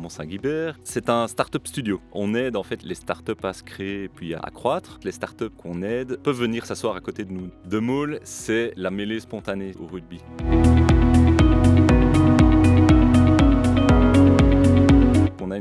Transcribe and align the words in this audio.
Mont-Saint-Guibert. 0.00 0.78
C'est 0.82 1.08
un 1.08 1.28
startup 1.28 1.66
studio. 1.66 2.00
On 2.12 2.34
aide 2.34 2.56
en 2.56 2.62
fait 2.62 2.82
les 2.82 2.94
startups 2.94 3.32
à 3.44 3.52
se 3.52 3.62
créer 3.62 4.08
puis 4.08 4.34
à 4.34 4.50
croître. 4.52 4.98
Les 5.04 5.12
startups 5.12 5.50
qu'on 5.56 5.82
aide 5.82 6.18
peuvent 6.22 6.38
venir 6.38 6.66
s'asseoir 6.66 6.96
à 6.96 7.00
côté 7.00 7.24
de 7.24 7.32
nous. 7.32 7.50
De 7.66 7.78
Maul, 7.78 8.20
c'est 8.24 8.72
la 8.76 8.90
mêlée 8.90 9.20
spontanée 9.20 9.72
au 9.78 9.86
rugby. 9.86 10.20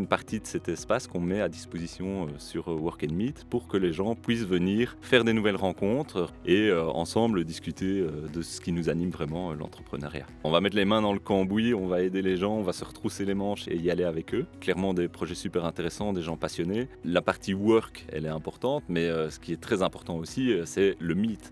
Partie 0.10 0.40
de 0.40 0.48
cet 0.48 0.68
espace 0.68 1.08
qu'on 1.08 1.20
met 1.20 1.40
à 1.40 1.48
disposition 1.48 2.26
euh, 2.26 2.30
sur 2.40 2.70
euh, 2.70 2.74
Work 2.76 3.06
and 3.08 3.14
Meet 3.14 3.46
pour 3.50 3.68
que 3.68 3.78
les 3.78 3.94
gens 3.94 4.16
puissent 4.16 4.46
venir 4.46 4.98
faire 5.02 5.24
des 5.24 5.34
nouvelles 5.34 5.56
rencontres 5.56 6.34
et 6.46 6.68
euh, 6.68 6.84
ensemble 6.88 7.46
discuter 7.46 8.06
de 8.34 8.42
ce 8.42 8.60
qui 8.60 8.72
nous 8.72 8.90
anime 8.90 9.12
vraiment 9.12 9.54
l'entrepreneuriat. 9.54 10.26
On 10.44 10.52
va 10.52 10.62
mettre 10.62 10.76
les 10.76 10.86
mains 10.86 11.02
dans 11.02 11.14
le 11.14 11.20
cambouis, 11.20 11.74
on 11.74 11.88
va 11.88 12.02
aider 12.02 12.22
les 12.22 12.38
gens, 12.38 12.54
on 12.54 12.64
va 12.64 12.74
se 12.74 12.84
retrousser 12.84 13.24
les 13.24 13.36
manches 13.36 13.68
et 13.68 13.78
y 13.78 13.92
aller 13.92 14.04
avec 14.04 14.34
eux. 14.34 14.46
Clairement 14.60 14.94
des 14.94 15.08
projets 15.08 15.36
super 15.36 15.66
intéressants, 15.66 16.12
des 16.12 16.24
gens 16.24 16.38
passionnés. 16.38 16.88
La 17.06 17.22
partie 17.22 17.54
work, 17.54 18.06
elle 18.12 18.26
est 18.26 18.30
importante, 18.30 18.84
mais 18.90 19.08
ce 19.30 19.40
qui 19.40 19.54
est 19.54 19.62
très 19.62 19.84
important 19.84 20.18
aussi, 20.18 20.54
c'est 20.66 20.96
le 21.00 21.14
meet. 21.14 21.52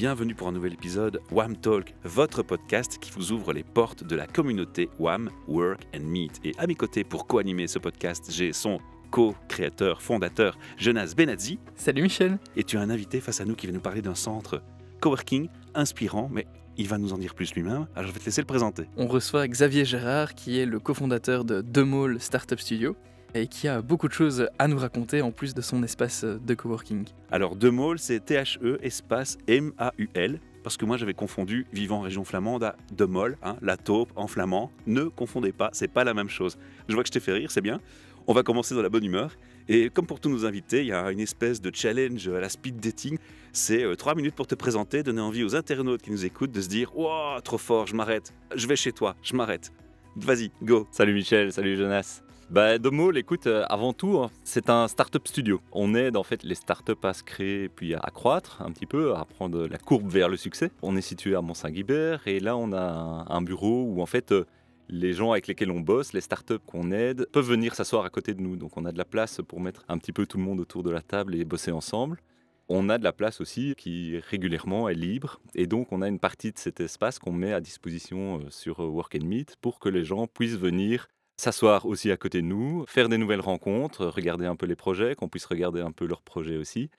Bienvenue 0.00 0.34
pour 0.34 0.48
un 0.48 0.52
nouvel 0.52 0.72
épisode 0.72 1.20
WAM 1.30 1.58
Talk, 1.58 1.94
votre 2.04 2.42
podcast 2.42 2.96
qui 2.98 3.10
vous 3.10 3.32
ouvre 3.32 3.52
les 3.52 3.62
portes 3.62 4.02
de 4.02 4.16
la 4.16 4.26
communauté 4.26 4.88
WAM 4.98 5.28
Work 5.46 5.86
and 5.94 6.04
Meet. 6.04 6.40
Et 6.42 6.54
à 6.56 6.66
mes 6.66 6.74
côtés 6.74 7.04
pour 7.04 7.26
co-animer 7.26 7.66
ce 7.66 7.78
podcast, 7.78 8.30
j'ai 8.30 8.54
son 8.54 8.80
co-créateur, 9.10 10.00
fondateur, 10.00 10.56
Jonas 10.78 11.12
Benazzi. 11.14 11.58
Salut 11.76 12.00
Michel. 12.00 12.38
Et 12.56 12.64
tu 12.64 12.78
as 12.78 12.80
un 12.80 12.88
invité 12.88 13.20
face 13.20 13.42
à 13.42 13.44
nous 13.44 13.54
qui 13.54 13.66
va 13.66 13.74
nous 13.74 13.80
parler 13.80 14.00
d'un 14.00 14.14
centre 14.14 14.62
coworking 15.02 15.50
inspirant, 15.74 16.30
mais 16.32 16.46
il 16.78 16.88
va 16.88 16.96
nous 16.96 17.12
en 17.12 17.18
dire 17.18 17.34
plus 17.34 17.54
lui-même. 17.54 17.86
Alors 17.94 18.08
je 18.08 18.14
vais 18.14 18.20
te 18.20 18.24
laisser 18.24 18.40
le 18.40 18.46
présenter. 18.46 18.84
On 18.96 19.06
reçoit 19.06 19.46
Xavier 19.48 19.84
Gérard 19.84 20.34
qui 20.34 20.58
est 20.58 20.64
le 20.64 20.80
cofondateur 20.80 21.44
de 21.44 21.60
Demol 21.60 22.20
Startup 22.20 22.58
Studio 22.58 22.96
et 23.34 23.46
qui 23.46 23.68
a 23.68 23.82
beaucoup 23.82 24.08
de 24.08 24.12
choses 24.12 24.48
à 24.58 24.68
nous 24.68 24.78
raconter 24.78 25.22
en 25.22 25.30
plus 25.30 25.54
de 25.54 25.60
son 25.60 25.82
espace 25.82 26.24
de 26.24 26.54
coworking. 26.54 27.04
Alors, 27.30 27.56
Demol, 27.56 27.98
c'est 27.98 28.24
T-H-E 28.24 28.78
espace 28.82 29.38
M-A-U-L. 29.46 30.40
Parce 30.62 30.76
que 30.76 30.84
moi 30.84 30.98
j'avais 30.98 31.14
confondu 31.14 31.66
vivant 31.72 31.98
en 31.98 32.02
région 32.02 32.22
flamande 32.22 32.62
à 32.64 32.76
Demol, 32.92 33.38
hein, 33.42 33.56
la 33.62 33.78
taupe 33.78 34.12
en 34.14 34.26
flamand. 34.26 34.70
Ne 34.86 35.04
confondez 35.04 35.52
pas, 35.52 35.70
c'est 35.72 35.88
pas 35.88 36.04
la 36.04 36.12
même 36.12 36.28
chose. 36.28 36.58
Je 36.86 36.94
vois 36.94 37.02
que 37.02 37.08
je 37.08 37.12
t'ai 37.12 37.20
fait 37.20 37.32
rire, 37.32 37.50
c'est 37.50 37.62
bien. 37.62 37.80
On 38.26 38.34
va 38.34 38.42
commencer 38.42 38.74
dans 38.74 38.82
la 38.82 38.90
bonne 38.90 39.04
humeur. 39.04 39.36
Et 39.68 39.88
comme 39.88 40.06
pour 40.06 40.20
tous 40.20 40.28
nos 40.28 40.44
invités, 40.44 40.80
il 40.80 40.88
y 40.88 40.92
a 40.92 41.10
une 41.10 41.20
espèce 41.20 41.60
de 41.60 41.70
challenge 41.74 42.28
à 42.28 42.40
la 42.40 42.48
speed 42.48 42.78
dating. 42.78 43.16
C'est 43.52 43.82
euh, 43.82 43.94
trois 43.94 44.14
minutes 44.14 44.34
pour 44.34 44.46
te 44.46 44.54
présenter, 44.54 45.02
donner 45.02 45.22
envie 45.22 45.44
aux 45.44 45.56
internautes 45.56 46.02
qui 46.02 46.10
nous 46.10 46.24
écoutent 46.24 46.52
de 46.52 46.60
se 46.60 46.68
dire 46.68 46.94
Wow, 46.96 47.40
trop 47.42 47.58
fort, 47.58 47.86
je 47.86 47.94
m'arrête. 47.94 48.34
Je 48.54 48.66
vais 48.66 48.76
chez 48.76 48.92
toi, 48.92 49.16
je 49.22 49.34
m'arrête. 49.34 49.72
Vas-y, 50.16 50.50
go. 50.62 50.86
Salut 50.90 51.14
Michel, 51.14 51.52
salut 51.52 51.76
Jonas. 51.76 52.22
Bah, 52.50 52.78
Domo, 52.78 53.12
écoute, 53.12 53.46
euh, 53.46 53.64
avant 53.68 53.92
tout, 53.92 54.18
hein, 54.18 54.28
c'est 54.42 54.70
un 54.70 54.88
startup 54.88 55.28
studio. 55.28 55.60
On 55.70 55.94
aide 55.94 56.16
en 56.16 56.24
fait 56.24 56.42
les 56.42 56.56
startups 56.56 56.94
à 57.04 57.12
se 57.12 57.22
créer 57.22 57.68
puis 57.68 57.94
à 57.94 58.10
croître 58.12 58.60
un 58.60 58.72
petit 58.72 58.86
peu, 58.86 59.14
à 59.14 59.24
prendre 59.24 59.68
la 59.68 59.78
courbe 59.78 60.08
vers 60.08 60.28
le 60.28 60.36
succès. 60.36 60.72
On 60.82 60.96
est 60.96 61.00
situé 61.00 61.36
à 61.36 61.42
Mont-Saint-Guibert 61.42 62.26
et 62.26 62.40
là, 62.40 62.56
on 62.56 62.72
a 62.72 63.24
un, 63.28 63.40
bureau 63.40 63.84
où 63.84 64.02
en 64.02 64.06
fait 64.06 64.32
euh, 64.32 64.46
les 64.88 65.12
gens 65.12 65.30
avec 65.30 65.46
lesquels 65.46 65.70
on 65.70 65.78
bosse, 65.78 66.12
les 66.12 66.20
startups 66.20 66.58
qu'on 66.66 66.90
aide, 66.90 67.28
peuvent 67.30 67.46
venir 67.46 67.76
s'asseoir 67.76 68.04
à 68.04 68.10
côté 68.10 68.34
de 68.34 68.40
nous. 68.40 68.56
Donc 68.56 68.76
on 68.76 68.84
a 68.84 68.90
de 68.90 68.98
la 68.98 69.04
place 69.04 69.40
pour 69.46 69.60
mettre 69.60 69.84
un 69.88 69.98
petit 69.98 70.12
peu 70.12 70.26
tout 70.26 70.36
le 70.36 70.42
monde 70.42 70.58
autour 70.58 70.82
de 70.82 70.90
la 70.90 71.02
table 71.02 71.36
et 71.36 71.44
bosser 71.44 71.70
ensemble. 71.70 72.20
On 72.68 72.88
a 72.88 72.98
de 72.98 73.04
la 73.04 73.12
place 73.12 73.40
aussi 73.40 73.76
qui 73.76 74.18
régulièrement 74.28 74.88
est 74.88 74.94
libre 74.94 75.40
et 75.54 75.68
donc 75.68 75.92
on 75.92 76.02
a 76.02 76.08
une 76.08 76.18
partie 76.18 76.50
de 76.50 76.58
cet 76.58 76.80
espace 76.80 77.20
qu'on 77.20 77.32
met 77.32 77.52
à 77.52 77.60
disposition 77.60 78.40
euh, 78.40 78.50
sur 78.50 78.80
Work 78.80 79.14
and 79.14 79.24
Meet 79.24 79.54
pour 79.60 79.78
que 79.78 79.88
les 79.88 80.04
gens 80.04 80.26
puissent 80.26 80.58
venir 80.58 81.06
s'asseoir 81.40 81.86
aussi 81.86 82.10
à 82.10 82.16
côté 82.16 82.42
de 82.42 82.46
nous, 82.46 82.84
faire 82.86 83.08
des 83.08 83.18
nouvelles 83.18 83.40
rencontres, 83.40 84.06
regarder 84.06 84.46
un 84.46 84.56
peu 84.56 84.66
les 84.66 84.76
projets, 84.76 85.14
qu'on 85.14 85.28
puisse 85.28 85.46
regarder 85.46 85.80
un 85.80 85.90
peu 85.90 86.06
leurs 86.06 86.22
projets 86.22 86.56
aussi, 86.56 86.90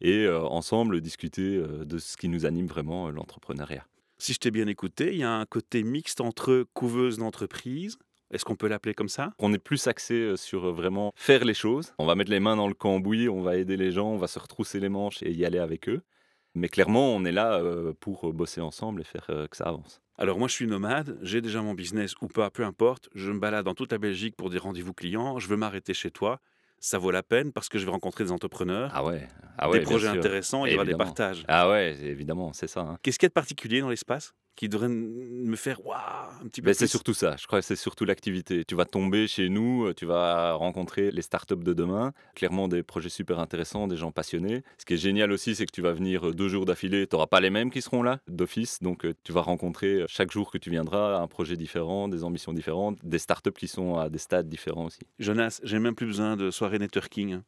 et 0.00 0.24
euh, 0.24 0.40
ensemble 0.40 1.00
discuter 1.00 1.56
euh, 1.56 1.84
de 1.84 1.98
ce 1.98 2.16
qui 2.16 2.28
nous 2.28 2.44
anime 2.44 2.66
vraiment 2.66 3.06
euh, 3.06 3.12
l'entrepreneuriat. 3.12 3.86
Si 4.18 4.32
je 4.32 4.38
t'ai 4.38 4.50
bien 4.50 4.66
écouté, 4.66 5.12
il 5.12 5.18
y 5.18 5.24
a 5.24 5.32
un 5.32 5.46
côté 5.46 5.82
mixte 5.82 6.20
entre 6.20 6.66
couveuse 6.74 7.18
d'entreprise. 7.18 7.98
Est-ce 8.30 8.44
qu'on 8.44 8.56
peut 8.56 8.68
l'appeler 8.68 8.94
comme 8.94 9.08
ça? 9.08 9.32
On 9.38 9.52
est 9.52 9.58
plus 9.58 9.86
axé 9.86 10.36
sur 10.36 10.72
vraiment 10.72 11.12
faire 11.14 11.44
les 11.44 11.54
choses. 11.54 11.92
On 11.98 12.06
va 12.06 12.14
mettre 12.14 12.30
les 12.30 12.40
mains 12.40 12.56
dans 12.56 12.68
le 12.68 12.74
cambouis, 12.74 13.28
on 13.28 13.42
va 13.42 13.56
aider 13.56 13.76
les 13.76 13.92
gens, 13.92 14.08
on 14.08 14.16
va 14.16 14.26
se 14.26 14.38
retrousser 14.38 14.80
les 14.80 14.88
manches 14.88 15.22
et 15.22 15.32
y 15.32 15.44
aller 15.44 15.58
avec 15.58 15.88
eux. 15.88 16.02
Mais 16.54 16.68
clairement, 16.68 17.14
on 17.14 17.24
est 17.24 17.32
là 17.32 17.60
pour 18.00 18.32
bosser 18.32 18.60
ensemble 18.60 19.02
et 19.02 19.04
faire 19.04 19.26
que 19.26 19.56
ça 19.56 19.64
avance. 19.64 20.01
Alors 20.18 20.38
moi 20.38 20.46
je 20.46 20.52
suis 20.52 20.66
nomade, 20.66 21.18
j'ai 21.22 21.40
déjà 21.40 21.62
mon 21.62 21.74
business 21.74 22.14
ou 22.20 22.28
pas, 22.28 22.50
peu 22.50 22.64
importe, 22.64 23.08
je 23.14 23.32
me 23.32 23.38
balade 23.38 23.64
dans 23.64 23.74
toute 23.74 23.92
la 23.92 23.98
Belgique 23.98 24.36
pour 24.36 24.50
des 24.50 24.58
rendez-vous 24.58 24.92
clients, 24.92 25.38
je 25.38 25.48
veux 25.48 25.56
m'arrêter 25.56 25.94
chez 25.94 26.10
toi, 26.10 26.38
ça 26.78 26.98
vaut 26.98 27.10
la 27.10 27.22
peine 27.22 27.50
parce 27.52 27.68
que 27.68 27.78
je 27.78 27.86
vais 27.86 27.90
rencontrer 27.90 28.24
des 28.24 28.32
entrepreneurs, 28.32 28.90
ah 28.92 29.04
ouais, 29.04 29.26
ah 29.56 29.70
ouais 29.70 29.78
des 29.78 29.84
projets 29.84 30.08
intéressants, 30.08 30.66
il 30.66 30.72
y 30.72 30.74
aura 30.74 30.84
des 30.84 30.94
partages. 30.94 31.44
Ah 31.48 31.70
ouais, 31.70 31.96
évidemment, 32.02 32.52
c'est 32.52 32.66
ça. 32.66 32.80
Hein. 32.80 32.98
Qu'est-ce 33.02 33.18
qu'il 33.18 33.26
y 33.26 33.28
a 33.28 33.30
de 33.30 33.34
particulier 33.34 33.80
dans 33.80 33.88
l'espace? 33.88 34.34
Qui 34.56 34.68
devrait 34.68 34.88
me 34.88 35.56
faire 35.56 35.84
waouh 35.84 35.98
un 36.42 36.46
petit 36.48 36.60
peu 36.60 36.66
ben, 36.66 36.74
C'est 36.74 36.86
surtout 36.86 37.14
ça, 37.14 37.36
je 37.38 37.46
crois 37.46 37.60
que 37.60 37.64
c'est 37.64 37.76
surtout 37.76 38.04
l'activité. 38.04 38.64
Tu 38.64 38.74
vas 38.74 38.84
tomber 38.84 39.26
chez 39.26 39.48
nous, 39.48 39.86
euh, 39.86 39.94
tu 39.94 40.06
vas 40.06 40.52
rencontrer 40.54 41.10
les 41.10 41.22
startups 41.22 41.56
de 41.56 41.72
demain, 41.72 42.12
clairement 42.34 42.68
des 42.68 42.82
projets 42.82 43.08
super 43.08 43.38
intéressants, 43.38 43.86
des 43.86 43.96
gens 43.96 44.12
passionnés. 44.12 44.62
Ce 44.78 44.84
qui 44.84 44.94
est 44.94 44.98
génial 44.98 45.32
aussi, 45.32 45.54
c'est 45.54 45.66
que 45.66 45.72
tu 45.72 45.82
vas 45.82 45.92
venir 45.92 46.28
euh, 46.28 46.34
deux 46.34 46.48
jours 46.48 46.64
d'affilée, 46.64 47.06
tu 47.06 47.14
n'auras 47.16 47.26
pas 47.26 47.40
les 47.40 47.50
mêmes 47.50 47.70
qui 47.70 47.82
seront 47.82 48.02
là 48.02 48.20
d'office, 48.28 48.82
donc 48.82 49.04
euh, 49.04 49.14
tu 49.24 49.32
vas 49.32 49.42
rencontrer 49.42 50.04
chaque 50.08 50.30
jour 50.30 50.50
que 50.50 50.58
tu 50.58 50.70
viendras 50.70 51.18
un 51.18 51.26
projet 51.26 51.56
différent, 51.56 52.08
des 52.08 52.24
ambitions 52.24 52.52
différentes, 52.52 52.98
des 53.02 53.18
startups 53.18 53.52
qui 53.52 53.68
sont 53.68 53.96
à 53.96 54.10
des 54.10 54.18
stades 54.18 54.48
différents 54.48 54.86
aussi. 54.86 55.00
Jonas, 55.18 55.60
j'ai 55.62 55.78
même 55.78 55.94
plus 55.94 56.06
besoin 56.06 56.36
de 56.36 56.50
soirée 56.50 56.78
networking. 56.78 57.40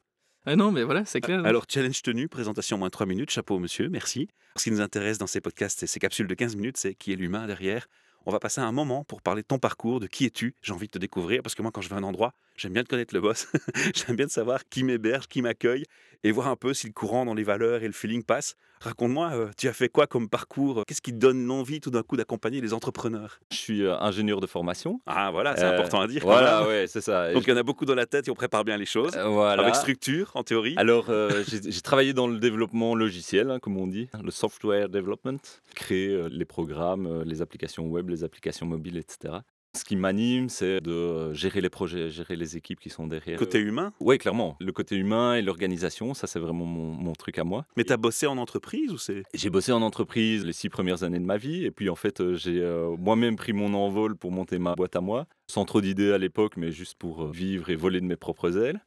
Ah 0.47 0.57
non, 0.57 0.73
mais 0.73 0.83
voilà, 0.83 1.07
c'est 1.07 1.23
clair. 1.23 1.45
Alors, 1.47 1.65
challenge 1.69 2.03
tenu, 2.03 2.29
présentation 2.29 2.77
moins 2.77 2.91
3 2.91 3.07
minutes, 3.07 3.31
chapeau 3.31 3.59
monsieur, 3.59 3.89
merci. 3.89 4.29
Ce 4.57 4.65
qui 4.65 4.71
nous 4.71 4.83
intéresse 4.83 5.17
dans 5.17 5.27
ces 5.27 5.41
podcasts 5.41 5.83
et 5.83 5.87
ces 5.87 5.99
capsules 5.99 6.27
de 6.27 6.35
15 6.35 6.57
minutes, 6.57 6.77
c'est 6.77 6.95
qui 6.95 7.13
est 7.13 7.17
l'humain 7.17 7.47
derrière. 7.47 7.89
On 8.27 8.31
va 8.31 8.39
passer 8.39 8.61
un 8.61 8.73
moment 8.73 9.05
pour 9.05 9.23
parler 9.23 9.43
de 9.43 9.47
ton 9.47 9.59
parcours, 9.59 10.01
de 10.01 10.07
qui 10.07 10.27
es-tu. 10.27 10.55
J'ai 10.63 10.73
envie 10.73 10.87
de 10.87 10.93
te 10.93 10.99
découvrir 10.99 11.43
parce 11.43 11.55
que 11.55 11.63
moi, 11.63 11.71
quand 11.73 11.81
je 11.81 11.89
vais 11.89 11.95
à 11.95 11.99
un 11.99 12.03
endroit, 12.03 12.35
j'aime 12.57 12.73
bien 12.73 12.83
de 12.83 12.89
connaître 12.89 13.15
le 13.15 13.21
boss. 13.21 13.49
j'aime 13.95 14.17
bien 14.17 14.27
de 14.27 14.31
savoir 14.31 14.69
qui 14.69 14.85
m'héberge, 14.85 15.27
qui 15.29 15.43
m'accueille 15.43 15.85
et 16.25 16.33
voir 16.33 16.49
un 16.49 16.57
peu 16.57 16.75
si 16.75 16.87
le 16.87 16.93
courant 16.93 17.25
dans 17.25 17.35
les 17.35 17.43
valeurs 17.45 17.83
et 17.83 17.87
le 17.87 17.93
feeling 17.93 18.25
passe. 18.25 18.57
Raconte-moi, 18.81 19.31
euh, 19.33 19.51
tu 19.57 19.69
as 19.69 19.73
fait 19.73 19.89
quoi 19.89 20.07
comme 20.07 20.29
parcours? 20.29 20.85
Qu'est-ce 20.87 21.01
qui 21.01 21.13
te 21.13 21.19
donne 21.19 21.47
l'envie 21.47 21.81
tout 21.81 21.91
d'un 21.91 22.03
coup 22.03 22.17
d'accompagner 22.17 22.61
les 22.61 22.73
entrepreneurs? 22.75 23.41
Je 23.51 23.57
suis 23.57 23.83
euh, 23.83 23.97
ingénieur 23.99 24.41
de 24.41 24.47
formation. 24.47 25.01
Ah 25.07 25.31
voilà, 25.31 25.57
c'est 25.57 25.65
important 25.65 26.01
à 26.01 26.07
dire. 26.07 26.23
Voilà, 26.23 26.67
ouais, 26.67 26.87
c'est 26.87 27.01
ça. 27.01 27.33
Donc 27.33 27.45
il 27.47 27.51
y 27.51 27.53
en 27.53 27.57
a 27.57 27.63
beaucoup 27.63 27.85
dans 27.85 27.95
la 27.95 28.07
tête 28.07 28.29
et 28.29 28.31
on 28.31 28.35
prépare 28.35 28.65
bien 28.65 28.77
les 28.77 28.87
choses. 28.87 29.17
Euh, 29.17 29.29
voilà. 29.29 29.63
Avec 29.63 29.75
structure, 29.75 30.33
en 30.35 30.43
théorie. 30.43 30.75
Alors 30.77 31.11
j'ai 31.49 31.81
travaillé 31.83 32.15
dans 32.15 32.27
le 32.27 32.39
développement 32.39 32.95
logiciel, 32.95 33.51
hein, 33.51 33.59
comme 33.59 33.77
on 33.77 33.87
dit, 33.87 34.09
le 34.23 34.31
software 34.31 34.89
development, 34.89 35.41
créer 35.75 36.29
les 36.31 36.45
programmes, 36.45 37.23
les 37.23 37.43
applications 37.43 37.87
web, 37.87 38.09
les 38.09 38.25
applications 38.25 38.67
mobiles, 38.67 38.97
etc. 38.97 39.35
Ce 39.77 39.85
qui 39.85 39.97
m'anime, 39.97 40.49
c'est 40.49 40.81
de 40.81 40.93
euh, 40.93 41.35
gérer 41.35 41.61
les 41.61 41.69
projets, 41.69 42.09
gérer 42.09 42.37
les 42.37 42.57
équipes 42.57 42.79
qui 42.79 42.91
sont 42.91 43.09
derrière. 43.09 43.39
Côté 43.39 43.59
humain? 43.59 43.93
Oui, 43.99 44.19
clairement. 44.19 44.57
Le 44.61 44.71
côté 44.71 44.95
humain 44.95 45.35
et 45.35 45.43
l'organisation, 45.43 46.15
ça 46.15 46.29
c'est 46.29 46.39
vraiment 46.39 46.65
mon, 46.65 47.13
truc 47.15 47.39
à 47.39 47.45
moi. 47.45 47.67
Mais 47.77 47.85
tu 47.85 47.93
as 47.93 47.97
bossé 47.97 48.27
en 48.27 48.39
entreprise 48.39 48.93
ou 48.93 48.99
c'est? 48.99 49.25
J'ai 49.35 49.51
bossé 49.51 49.73
en 49.73 49.83
entreprise 49.83 50.45
les 50.45 50.53
six 50.53 50.69
premières 50.69 51.03
années 51.03 51.19
de 51.19 51.25
ma 51.25 51.37
vie. 51.37 51.65
Et 51.65 51.71
puis 51.71 51.89
en 51.89 51.97
fait, 51.97 52.21
euh, 52.21 52.35
j'ai 52.35 52.61
euh, 52.61 52.97
moi-même 52.97 53.37
pris 53.37 53.53
mon 53.53 53.75
envol 53.75 54.17
pour 54.17 54.31
monter 54.31 54.59
ma 54.59 54.75
boîte 54.75 54.95
à 54.95 55.01
moi. 55.01 55.27
Sans 55.51 55.65
trop 55.65 55.81
d'idées 55.81 56.13
à 56.13 56.19
l'époque, 56.19 56.57
mais 56.57 56.71
juste 56.71 56.97
pour 56.97 57.29
vivre 57.29 57.71
et 57.71 57.77
voler 57.77 58.01
de 58.01 58.07
mes 58.07 58.17
propres 58.17 58.57
ailes. 58.57 58.81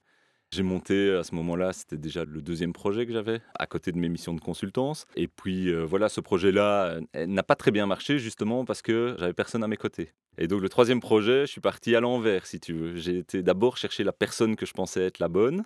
J'ai 0.51 0.63
monté 0.63 1.11
à 1.11 1.23
ce 1.23 1.35
moment-là, 1.35 1.73
c'était 1.73 1.97
déjà 1.97 2.23
le 2.23 2.41
deuxième 2.41 2.71
projet 2.71 3.05
que 3.05 3.11
j'avais, 3.11 3.41
à 3.59 3.67
côté 3.67 3.91
de 3.91 3.97
mes 3.97 4.07
missions 4.07 4.33
de 4.33 4.39
consultance. 4.39 5.05
Et 5.17 5.27
puis 5.27 5.69
euh, 5.69 5.83
voilà, 5.83 6.07
ce 6.07 6.21
projet-là 6.21 7.01
euh, 7.15 7.25
n'a 7.27 7.43
pas 7.43 7.55
très 7.55 7.71
bien 7.71 7.85
marché 7.85 8.17
justement 8.17 8.63
parce 8.63 8.81
que 8.81 9.15
j'avais 9.19 9.33
personne 9.33 9.61
à 9.61 9.67
mes 9.67 9.75
côtés. 9.75 10.13
Et 10.37 10.47
donc 10.47 10.61
le 10.61 10.69
troisième 10.69 11.01
projet, 11.01 11.41
je 11.41 11.51
suis 11.51 11.59
parti 11.59 11.97
à 11.97 11.99
l'envers, 11.99 12.45
si 12.45 12.61
tu 12.61 12.71
veux. 12.71 12.95
J'ai 12.95 13.17
été 13.17 13.43
d'abord 13.43 13.75
chercher 13.75 14.05
la 14.05 14.13
personne 14.13 14.55
que 14.55 14.65
je 14.65 14.71
pensais 14.71 15.01
être 15.01 15.19
la 15.19 15.27
bonne, 15.27 15.65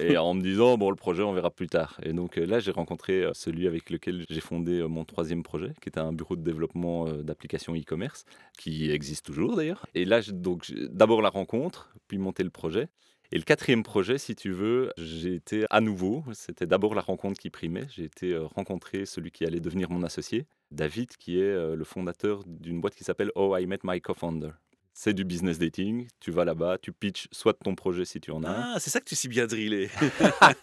et 0.00 0.16
en 0.16 0.32
me 0.32 0.40
disant 0.40 0.78
bon 0.78 0.88
le 0.88 0.96
projet 0.96 1.22
on 1.22 1.34
verra 1.34 1.50
plus 1.50 1.66
tard. 1.66 2.00
Et 2.02 2.14
donc 2.14 2.38
euh, 2.38 2.46
là 2.46 2.58
j'ai 2.58 2.70
rencontré 2.70 3.28
celui 3.34 3.66
avec 3.66 3.90
lequel 3.90 4.24
j'ai 4.30 4.40
fondé 4.40 4.82
mon 4.88 5.04
troisième 5.04 5.42
projet, 5.42 5.74
qui 5.82 5.90
était 5.90 6.00
un 6.00 6.12
bureau 6.12 6.36
de 6.36 6.42
développement 6.42 7.04
d'applications 7.12 7.74
e-commerce, 7.74 8.24
qui 8.56 8.90
existe 8.90 9.26
toujours 9.26 9.56
d'ailleurs. 9.56 9.84
Et 9.94 10.06
là 10.06 10.22
donc 10.32 10.72
d'abord 10.88 11.20
la 11.20 11.28
rencontre, 11.28 11.92
puis 12.08 12.16
monter 12.16 12.44
le 12.44 12.50
projet. 12.50 12.88
Et 13.34 13.38
le 13.38 13.44
quatrième 13.44 13.82
projet, 13.82 14.18
si 14.18 14.34
tu 14.34 14.52
veux, 14.52 14.92
j'ai 14.98 15.34
été 15.34 15.64
à 15.70 15.80
nouveau, 15.80 16.22
c'était 16.34 16.66
d'abord 16.66 16.94
la 16.94 17.00
rencontre 17.00 17.40
qui 17.40 17.48
primait, 17.48 17.86
j'ai 17.88 18.04
été 18.04 18.34
euh, 18.34 18.44
rencontrer 18.44 19.06
celui 19.06 19.30
qui 19.30 19.46
allait 19.46 19.58
devenir 19.58 19.90
mon 19.90 20.02
associé, 20.02 20.44
David, 20.70 21.16
qui 21.16 21.38
est 21.40 21.44
euh, 21.44 21.74
le 21.74 21.84
fondateur 21.84 22.44
d'une 22.44 22.82
boîte 22.82 22.94
qui 22.94 23.04
s'appelle 23.04 23.32
Oh 23.34 23.56
I 23.56 23.64
Met 23.66 23.78
My 23.84 24.02
Co-Founder. 24.02 24.50
C'est 24.94 25.14
du 25.14 25.24
business 25.24 25.58
dating. 25.58 26.06
Tu 26.20 26.30
vas 26.30 26.44
là-bas, 26.44 26.78
tu 26.78 26.92
pitches 26.92 27.28
soit 27.32 27.54
ton 27.54 27.74
projet 27.74 28.04
si 28.04 28.20
tu 28.20 28.30
en 28.30 28.42
as. 28.44 28.50
Ah, 28.50 28.76
c'est 28.78 28.90
ça 28.90 29.00
que 29.00 29.06
tu 29.06 29.14
sais 29.14 29.28
bien 29.28 29.46
driller. 29.46 29.88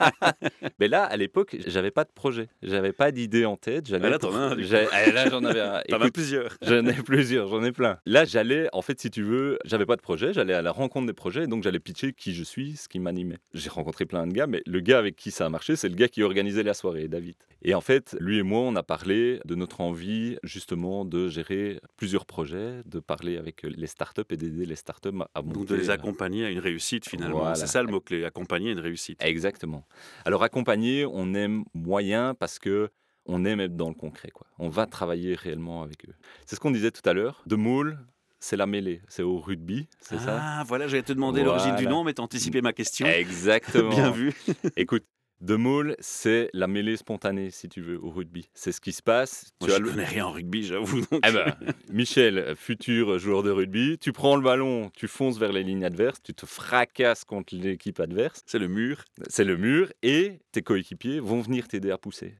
Mais 0.79 0.87
là, 0.87 1.03
à 1.03 1.17
l'époque, 1.17 1.57
j'avais 1.67 1.91
pas 1.91 2.03
de 2.03 2.11
projet, 2.13 2.47
j'avais 2.61 2.93
pas 2.93 3.11
d'idée 3.11 3.45
en 3.45 3.57
tête. 3.57 3.87
J'allais 3.87 4.07
Ah, 4.07 4.09
là, 4.11 4.19
t'en 4.19 4.35
as 4.35 4.55
ah, 4.91 5.09
là, 5.11 5.29
j'en 5.29 5.43
avais 5.43 5.61
un. 5.61 5.81
T'en 5.89 6.01
as 6.01 6.11
plusieurs. 6.11 6.57
J'en 6.61 6.85
ai 6.85 6.93
plusieurs, 6.93 7.47
j'en 7.47 7.63
ai 7.63 7.71
plein. 7.71 7.97
Là, 8.05 8.25
j'allais, 8.25 8.69
en 8.73 8.81
fait, 8.81 8.99
si 8.99 9.09
tu 9.09 9.23
veux, 9.23 9.59
j'avais 9.65 9.85
pas 9.85 9.95
de 9.95 10.01
projet, 10.01 10.33
j'allais 10.33 10.53
à 10.53 10.61
la 10.61 10.71
rencontre 10.71 11.07
des 11.07 11.13
projets, 11.13 11.47
donc 11.47 11.63
j'allais 11.63 11.79
pitcher 11.79 12.13
qui 12.13 12.33
je 12.33 12.43
suis, 12.43 12.75
ce 12.75 12.87
qui 12.87 12.99
m'animait. 12.99 13.37
J'ai 13.53 13.69
rencontré 13.69 14.05
plein 14.05 14.27
de 14.27 14.33
gars, 14.33 14.47
mais 14.47 14.61
le 14.65 14.79
gars 14.79 14.99
avec 14.99 15.15
qui 15.15 15.31
ça 15.31 15.45
a 15.45 15.49
marché, 15.49 15.75
c'est 15.75 15.89
le 15.89 15.95
gars 15.95 16.07
qui 16.07 16.23
organisait 16.23 16.63
la 16.63 16.73
soirée, 16.73 17.07
David. 17.07 17.35
Et 17.61 17.73
en 17.73 17.81
fait, 17.81 18.15
lui 18.19 18.37
et 18.37 18.43
moi, 18.43 18.61
on 18.61 18.75
a 18.75 18.83
parlé 18.83 19.41
de 19.45 19.55
notre 19.55 19.81
envie, 19.81 20.37
justement, 20.43 21.03
de 21.03 21.27
gérer 21.27 21.81
plusieurs 21.97 22.25
projets, 22.25 22.81
de 22.85 22.99
parler 22.99 23.37
avec 23.37 23.63
les 23.63 23.87
startups 23.87 24.18
et 24.29 24.37
d'aider 24.37 24.65
les 24.65 24.75
startups 24.75 25.09
à 25.33 25.41
monter. 25.41 25.53
Donc 25.53 25.67
de 25.67 25.75
les 25.75 25.89
euh, 25.89 25.93
accompagner 25.93 26.45
à 26.45 26.49
une 26.49 26.59
réussite 26.59 27.07
finalement. 27.07 27.39
Voilà. 27.39 27.55
C'est 27.55 27.67
ça 27.67 27.83
le 27.83 27.89
mot-clé, 27.89 28.25
accompagner 28.25 28.69
à 28.69 28.71
une 28.73 28.79
réussite. 28.79 29.23
Exactement. 29.23 29.85
Alors 30.25 30.43
accompagner, 30.43 31.05
on 31.05 31.33
aime 31.33 31.63
moyen 31.73 32.33
parce 32.33 32.59
que 32.59 32.89
on 33.25 33.45
aime 33.45 33.59
être 33.59 33.75
dans 33.75 33.89
le 33.89 33.95
concret. 33.95 34.29
Quoi. 34.31 34.47
On 34.57 34.69
va 34.69 34.85
travailler 34.85 35.35
réellement 35.35 35.83
avec 35.83 36.05
eux. 36.07 36.13
C'est 36.45 36.55
ce 36.55 36.59
qu'on 36.59 36.71
disait 36.71 36.91
tout 36.91 37.07
à 37.07 37.13
l'heure. 37.13 37.43
De 37.45 37.55
Moule, 37.55 37.99
c'est 38.39 38.57
la 38.57 38.65
mêlée. 38.65 39.01
C'est 39.07 39.23
au 39.23 39.39
rugby, 39.39 39.87
c'est 40.01 40.17
ça? 40.17 40.39
Ah, 40.41 40.63
voilà, 40.65 40.87
j'allais 40.87 41.03
te 41.03 41.13
demander 41.13 41.43
l'origine 41.43 41.75
du 41.75 41.87
nom, 41.87 42.03
mais 42.03 42.13
t'as 42.13 42.23
anticipé 42.23 42.61
ma 42.61 42.73
question. 42.73 43.05
Exactement. 43.05 43.89
Bien 43.95 44.11
vu. 44.11 44.33
Écoute, 44.77 45.05
de 45.41 45.55
Moule, 45.55 45.95
c'est 45.99 46.49
la 46.53 46.67
mêlée 46.67 46.97
spontanée, 46.97 47.49
si 47.49 47.69
tu 47.69 47.81
veux, 47.81 47.97
au 48.03 48.09
rugby. 48.09 48.49
C'est 48.53 48.71
ce 48.71 48.81
qui 48.81 48.91
se 48.91 49.01
passe. 49.01 49.51
Moi, 49.61 49.69
tu 49.69 49.75
je 49.77 49.81
le- 49.81 49.89
connais 49.91 50.03
rien 50.05 50.25
en 50.25 50.31
rugby, 50.31 50.63
j'avoue. 50.63 51.01
Eh 51.11 51.31
ben, 51.31 51.55
Michel, 51.91 52.53
futur 52.57 53.17
joueur 53.19 53.41
de 53.43 53.51
rugby, 53.51 53.97
tu 53.99 54.11
prends 54.11 54.35
le 54.35 54.41
ballon, 54.43 54.89
tu 54.93 55.07
fonces 55.07 55.37
vers 55.39 55.51
les 55.53 55.63
lignes 55.63 55.85
adverses, 55.85 56.21
tu 56.21 56.33
te 56.33 56.45
fracasses 56.45 57.23
contre 57.23 57.55
l'équipe 57.55 57.99
adverse, 57.99 58.41
C'est 58.45 58.59
le 58.59 58.67
mur. 58.67 59.03
c'est 59.29 59.45
le 59.45 59.55
mur, 59.57 59.91
et 60.03 60.39
tes 60.51 60.61
coéquipiers 60.61 61.19
vont 61.19 61.39
venir 61.41 61.67
t'aider 61.67 61.91
à 61.91 61.97
pousser. 61.97 62.35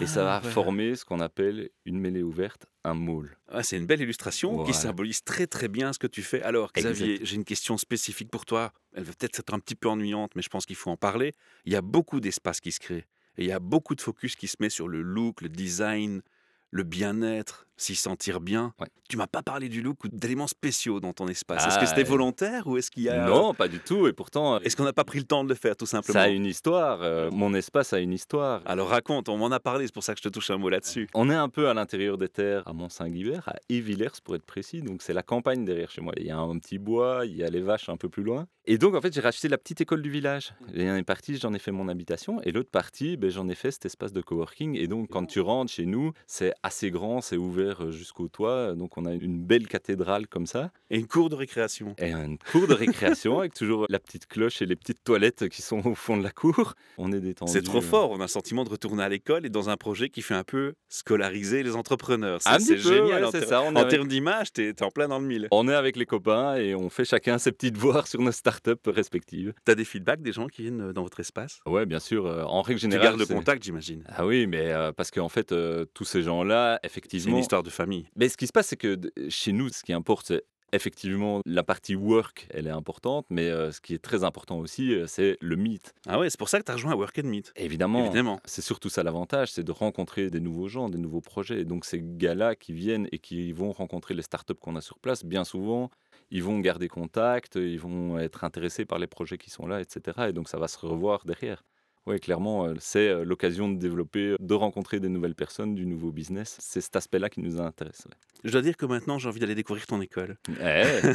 Et 0.00 0.06
ça 0.06 0.24
va 0.24 0.36
Ah, 0.36 0.40
former 0.40 0.96
ce 0.96 1.04
qu'on 1.04 1.20
appelle 1.20 1.70
une 1.84 2.00
mêlée 2.00 2.22
ouverte, 2.22 2.66
un 2.84 2.94
môle. 2.94 3.36
Ah, 3.48 3.62
c'est 3.62 3.76
une 3.76 3.86
belle 3.86 4.00
illustration 4.00 4.64
qui 4.64 4.72
symbolise 4.74 5.22
très 5.22 5.46
très 5.46 5.68
bien 5.68 5.92
ce 5.92 5.98
que 5.98 6.06
tu 6.06 6.22
fais. 6.22 6.42
Alors, 6.42 6.72
Xavier, 6.72 7.20
j'ai 7.22 7.36
une 7.36 7.44
question 7.44 7.76
spécifique 7.76 8.30
pour 8.30 8.46
toi. 8.46 8.72
Elle 8.94 9.04
va 9.04 9.12
peut-être 9.12 9.38
être 9.40 9.54
un 9.54 9.58
petit 9.60 9.74
peu 9.74 9.88
ennuyante, 9.88 10.34
mais 10.34 10.42
je 10.42 10.48
pense 10.48 10.64
qu'il 10.66 10.76
faut 10.76 10.90
en 10.90 10.96
parler. 10.96 11.32
Il 11.64 11.72
y 11.72 11.76
a 11.76 11.82
beaucoup 11.82 12.18
d'espaces 12.20 12.60
qui 12.60 12.72
se 12.72 12.80
créent. 12.80 13.06
Et 13.36 13.42
il 13.44 13.46
y 13.46 13.52
a 13.52 13.60
beaucoup 13.60 13.94
de 13.94 14.00
focus 14.00 14.34
qui 14.34 14.48
se 14.48 14.56
met 14.58 14.70
sur 14.70 14.88
le 14.88 15.00
look, 15.02 15.42
le 15.42 15.48
design, 15.48 16.22
le 16.70 16.82
bien-être, 16.82 17.67
s'y 17.78 17.94
sentir 17.94 18.40
bien. 18.40 18.74
Ouais. 18.80 18.88
Tu 19.08 19.16
m'as 19.16 19.26
pas 19.26 19.42
parlé 19.42 19.70
du 19.70 19.80
look 19.80 20.04
ou 20.04 20.08
d'éléments 20.08 20.46
spéciaux 20.48 21.00
dans 21.00 21.14
ton 21.14 21.28
espace. 21.28 21.66
Est-ce 21.66 21.78
que 21.78 21.86
c'était 21.86 22.02
Ah, 22.04 22.10
volontaire 22.10 22.66
ou 22.66 22.76
est-ce 22.76 22.90
qu'il 22.90 23.04
y 23.04 23.08
a... 23.08 23.26
Non, 23.26 23.54
pas 23.54 23.68
du 23.68 23.78
tout, 23.80 24.06
et 24.06 24.12
pourtant, 24.12 24.60
Est-ce 24.60 24.76
qu'on 24.76 24.84
n'a 24.84 24.92
pas 24.92 25.04
pris 25.04 25.18
le 25.18 25.24
temps 25.24 25.44
de 25.44 25.48
le 25.48 25.54
faire, 25.54 25.76
tout 25.76 25.86
simplement 25.86 26.18
ça 26.20 26.24
a 26.24 26.28
une 26.28 26.44
histoire. 26.44 27.00
euh, 27.02 27.30
mon 27.30 27.54
espace 27.54 27.92
a 27.94 28.00
une 28.00 28.12
histoire. 28.12 28.60
Alors 28.66 28.88
raconte, 28.88 29.28
on 29.30 29.38
m'en 29.38 29.50
a 29.50 29.60
parlé, 29.60 29.86
c'est 29.86 29.94
pour 29.94 30.02
ça 30.02 30.12
que 30.12 30.18
je 30.22 30.28
te 30.28 30.32
touche 30.32 30.50
un 30.50 30.58
mot 30.58 30.68
là-dessus. 30.68 31.08
On 31.14 31.30
est 31.30 31.34
un 31.34 31.48
peu 31.48 31.68
à 31.70 31.74
l'intérieur 31.74 32.18
des 32.18 32.28
terres, 32.28 32.66
à 32.66 32.72
Mont-Saint-Guibert, 32.74 33.48
à 33.48 33.54
Évillers 33.70 34.08
pour 34.24 34.34
être 34.34 34.44
précis. 34.44 34.82
Donc 34.82 35.00
c'est 35.00 35.14
la 35.14 35.22
campagne 35.22 35.64
derrière 35.64 35.90
chez 35.90 36.00
moi. 36.02 36.12
Il 36.18 36.26
y 36.26 36.30
a 36.30 36.36
un 36.38 36.58
petit 36.58 36.78
bois, 36.78 37.24
il 37.24 37.36
y 37.36 37.44
a 37.44 37.48
les 37.48 37.60
vaches 37.60 37.88
un 37.88 37.96
peu 37.96 38.08
plus 38.08 38.22
loin. 38.22 38.46
Et 38.66 38.76
donc 38.76 38.94
en 38.94 39.00
fait 39.00 39.14
j'ai 39.14 39.20
racheté 39.22 39.48
la 39.48 39.56
petite 39.56 39.80
école 39.80 40.02
du 40.02 40.10
village. 40.10 40.52
Et 40.74 40.86
une 40.86 41.04
partie 41.04 41.36
j'en 41.38 41.54
ai 41.54 41.58
fait 41.58 41.72
mon 41.72 41.88
habitation 41.88 42.40
et 42.42 42.52
l'autre 42.52 42.70
partie 42.70 43.16
ben, 43.16 43.30
j'en 43.30 43.48
ai 43.48 43.54
fait 43.54 43.70
cet 43.70 43.86
espace 43.86 44.12
de 44.12 44.20
coworking. 44.20 44.76
Et 44.76 44.86
donc 44.88 45.08
quand 45.10 45.24
tu 45.24 45.40
rentres 45.40 45.72
chez 45.72 45.86
nous, 45.86 46.12
c'est 46.26 46.52
assez 46.62 46.90
grand, 46.90 47.20
c'est 47.20 47.36
ouvert 47.36 47.67
euh, 47.80 47.90
jusqu'au 47.90 48.28
toit. 48.28 48.74
Donc 48.74 48.96
on 48.98 49.04
a 49.06 49.12
une 49.14 49.42
belle 49.42 49.66
cathédrale 49.68 50.26
comme 50.26 50.46
ça. 50.46 50.70
Et 50.90 50.98
une 50.98 51.06
cour 51.06 51.28
de 51.28 51.34
récréation. 51.34 51.94
Et 51.98 52.12
une 52.12 52.38
cour 52.52 52.66
de 52.66 52.74
récréation 52.74 53.38
avec 53.40 53.54
toujours 53.54 53.86
la 53.88 53.98
petite 53.98 54.26
cloche 54.26 54.62
et 54.62 54.66
les 54.66 54.76
petites 54.76 55.02
toilettes 55.04 55.48
qui 55.48 55.62
sont 55.62 55.86
au 55.86 55.94
fond 55.94 56.16
de 56.16 56.22
la 56.22 56.30
cour. 56.30 56.74
On 56.98 57.12
est 57.12 57.20
détendu. 57.20 57.52
C'est 57.52 57.62
trop 57.62 57.78
euh, 57.78 57.82
fort, 57.82 58.10
on 58.10 58.18
a 58.20 58.22
le 58.24 58.28
sentiment 58.28 58.64
de 58.64 58.70
retourner 58.70 59.02
à 59.02 59.08
l'école 59.08 59.46
et 59.46 59.50
dans 59.50 59.68
un 59.70 59.76
projet 59.76 60.08
qui 60.08 60.22
fait 60.22 60.34
un 60.34 60.44
peu 60.44 60.74
scolariser 60.88 61.62
les 61.62 61.76
entrepreneurs. 61.76 62.40
C'est 62.42 62.58
c'est 62.60 62.76
génial. 62.78 63.04
ouais, 63.22 63.24
en 63.24 63.30
c'est 63.30 63.40
ter- 63.40 63.48
ça, 63.48 63.62
on 63.62 63.68
en 63.68 63.76
avec- 63.76 63.90
termes 63.90 64.08
d'image, 64.08 64.52
t'es 64.52 64.68
es 64.70 64.82
en 64.82 64.90
plein 64.90 65.08
dans 65.08 65.18
le 65.18 65.26
mille. 65.26 65.48
On 65.50 65.68
est 65.68 65.74
avec 65.74 65.96
les 65.96 66.06
copains 66.06 66.56
et 66.56 66.74
on 66.74 66.90
fait 66.90 67.04
chacun 67.04 67.38
ses 67.38 67.52
petites 67.52 67.76
voix 67.76 68.04
sur 68.06 68.20
nos 68.20 68.32
startups 68.32 68.72
respectives. 68.86 69.52
T'as 69.64 69.74
des 69.74 69.84
feedbacks 69.84 70.22
des 70.22 70.32
gens 70.32 70.46
qui 70.48 70.62
viennent 70.62 70.80
euh, 70.80 70.92
dans 70.92 71.02
votre 71.02 71.20
espace? 71.20 71.60
Ouais, 71.66 71.86
bien 71.86 72.00
sûr. 72.00 72.26
en 72.26 72.62
règle 72.62 72.80
Tu 72.80 72.82
générale. 72.82 73.04
gardes 73.08 73.18
le 73.20 73.26
c'est- 73.26 73.34
contact, 73.34 73.62
j'imagine. 73.64 74.02
Ah 74.08 74.26
oui, 74.26 74.46
mais 74.46 74.72
euh, 74.72 74.92
parce 74.92 75.10
qu'en 75.10 75.28
fait, 75.28 75.52
euh, 75.52 75.84
tous 75.94 76.04
ces 76.04 76.22
gens-là, 76.22 76.78
C'est 76.82 76.86
effectivement. 76.90 77.36
Histoire 77.58 77.62
de 77.62 77.70
famille. 77.70 78.06
Mais 78.16 78.28
ce 78.28 78.36
qui 78.36 78.46
se 78.46 78.52
passe, 78.52 78.68
c'est 78.68 78.76
que 78.76 78.98
chez 79.28 79.52
nous, 79.52 79.68
ce 79.70 79.82
qui 79.82 79.92
importe, 79.92 80.26
c'est 80.28 80.44
effectivement 80.72 81.40
la 81.46 81.62
partie 81.62 81.94
work, 81.94 82.46
elle 82.50 82.66
est 82.66 82.70
importante, 82.70 83.24
mais 83.30 83.48
euh, 83.48 83.72
ce 83.72 83.80
qui 83.80 83.94
est 83.94 84.02
très 84.02 84.22
important 84.22 84.58
aussi, 84.58 84.92
euh, 84.92 85.06
c'est 85.06 85.38
le 85.40 85.56
meet. 85.56 85.94
Ah 86.06 86.18
ouais, 86.18 86.28
c'est 86.28 86.38
pour 86.38 86.50
ça 86.50 86.58
que 86.58 86.64
t'as 86.64 86.74
rejoint 86.74 86.94
Work 86.94 87.18
and 87.18 87.28
Meet. 87.28 87.52
Évidemment. 87.56 88.04
Évidemment. 88.04 88.38
C'est 88.44 88.60
surtout 88.60 88.90
ça 88.90 89.02
l'avantage, 89.02 89.50
c'est 89.52 89.64
de 89.64 89.72
rencontrer 89.72 90.28
des 90.28 90.40
nouveaux 90.40 90.68
gens, 90.68 90.90
des 90.90 90.98
nouveaux 90.98 91.22
projets. 91.22 91.60
Et 91.60 91.64
donc 91.64 91.86
ces 91.86 92.00
gars-là 92.02 92.54
qui 92.54 92.74
viennent 92.74 93.08
et 93.12 93.18
qui 93.18 93.50
vont 93.52 93.72
rencontrer 93.72 94.12
les 94.12 94.22
startups 94.22 94.54
qu'on 94.60 94.76
a 94.76 94.82
sur 94.82 94.98
place, 94.98 95.24
bien 95.24 95.44
souvent, 95.44 95.90
ils 96.30 96.42
vont 96.42 96.58
garder 96.60 96.88
contact, 96.88 97.56
ils 97.56 97.80
vont 97.80 98.18
être 98.18 98.44
intéressés 98.44 98.84
par 98.84 98.98
les 98.98 99.06
projets 99.06 99.38
qui 99.38 99.48
sont 99.48 99.66
là, 99.66 99.80
etc. 99.80 100.28
Et 100.28 100.32
donc 100.34 100.50
ça 100.50 100.58
va 100.58 100.68
se 100.68 100.78
revoir 100.78 101.24
derrière. 101.24 101.64
Oui, 102.08 102.18
clairement, 102.20 102.66
euh, 102.66 102.74
c'est 102.80 103.08
euh, 103.08 103.24
l'occasion 103.24 103.68
de 103.70 103.78
développer, 103.78 104.34
de 104.40 104.54
rencontrer 104.54 104.98
des 104.98 105.08
nouvelles 105.08 105.34
personnes, 105.34 105.74
du 105.74 105.84
nouveau 105.86 106.10
business. 106.10 106.56
C'est 106.58 106.80
cet 106.80 106.96
aspect-là 106.96 107.28
qui 107.28 107.40
nous 107.40 107.60
intéresse. 107.60 108.02
ouais. 108.06 108.14
Je 108.44 108.50
dois 108.52 108.62
dire 108.62 108.76
que 108.76 108.86
maintenant, 108.86 109.18
j'ai 109.18 109.28
envie 109.28 109.40
d'aller 109.40 109.54
découvrir 109.54 109.86
ton 109.86 110.00
école. 110.00 110.36
Eh, 110.60 110.62